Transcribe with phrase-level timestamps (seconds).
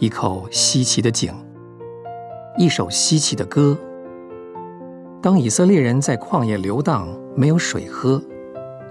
[0.00, 1.30] 一口稀奇的井，
[2.56, 3.76] 一首稀奇的歌。
[5.20, 7.06] 当以色列人在旷野流荡，
[7.36, 8.18] 没有水喝，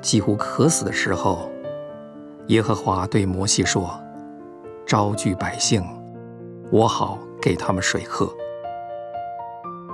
[0.02, 1.50] 几乎渴死的时候，
[2.50, 4.00] 耶和华对摩西说
[4.86, 5.84] ：“招聚百姓，
[6.70, 8.32] 我好给他们水喝。”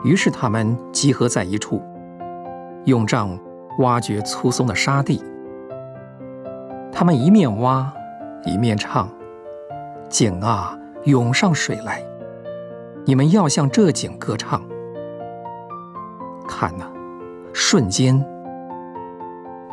[0.03, 1.81] 于是他们集合在一处，
[2.83, 3.39] 用杖
[3.79, 5.23] 挖掘粗松的沙地。
[6.91, 7.89] 他们一面挖，
[8.43, 9.09] 一面唱
[10.11, 12.03] ：“井啊，涌上水来！
[13.05, 14.63] 你们要向这井歌唱。”
[16.47, 16.85] 看呐，
[17.53, 18.23] 瞬间，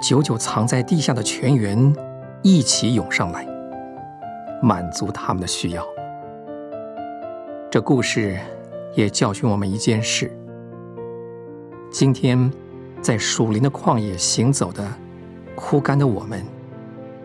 [0.00, 1.94] 久久藏在地下的泉源
[2.42, 3.46] 一起涌上来，
[4.62, 5.82] 满足他们的需要。
[7.70, 8.38] 这故事
[8.94, 10.30] 也教训我们一件事：
[11.90, 12.52] 今天
[13.00, 14.86] 在属灵的旷野行走的
[15.54, 16.44] 枯干的我们，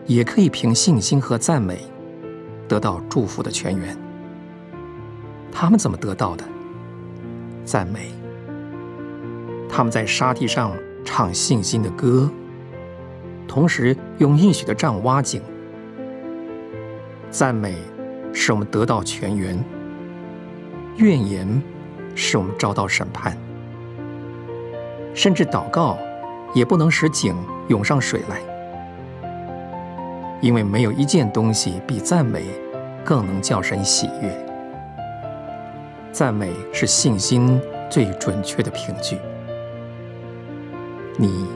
[0.06, 1.80] 也可以凭信心和赞美
[2.68, 3.96] 得到祝福的泉源。
[5.50, 6.44] 他们怎么得到的？
[7.64, 8.12] 赞美。
[9.68, 10.72] 他们在沙地上
[11.04, 12.30] 唱信心的歌，
[13.46, 15.42] 同时用应许的杖挖井。
[17.30, 17.76] 赞美
[18.32, 19.62] 使我们得到泉源，
[20.96, 21.62] 怨言
[22.14, 23.36] 使我们遭到审判。
[25.14, 25.98] 甚至祷告
[26.54, 27.34] 也不能使井
[27.68, 28.40] 涌上水来，
[30.40, 32.44] 因为没有一件东西比赞美
[33.04, 34.46] 更能叫神喜悦。
[36.12, 39.18] 赞美是信心最准确的凭据。
[41.16, 41.46] 你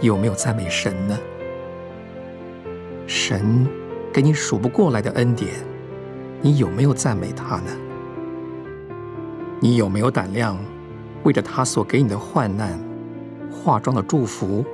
[0.00, 1.18] 有没有赞美神呢？
[3.06, 3.66] 神
[4.12, 5.52] 给你数不过来的恩典，
[6.40, 7.70] 你有没有赞美他呢？
[9.58, 10.56] 你有没有胆量
[11.24, 12.78] 为着他所给你的患难、
[13.50, 14.64] 化妆的祝福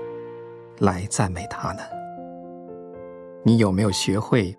[0.81, 1.81] 来赞美他呢？
[3.47, 4.59] 你有没有学会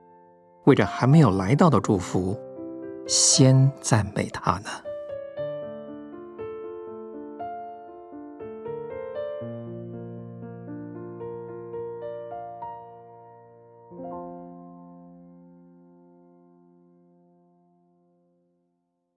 [0.64, 2.40] 为着还没有来到的祝福
[3.06, 4.70] 先赞美他呢？